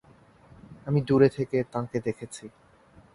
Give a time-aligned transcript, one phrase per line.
[0.87, 2.45] আমি দূরে থেকে তাঁকে দেখছি।